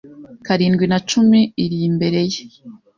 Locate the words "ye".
2.31-2.41